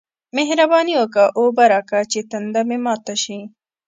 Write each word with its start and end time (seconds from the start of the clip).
مهرباني 0.37 0.93
وکه! 0.97 1.23
اوبه 1.37 1.63
راکه 1.73 1.99
چې 2.11 2.19
تنده 2.31 2.61
مې 2.69 2.77
ماته 2.85 3.15
شي 3.23 3.39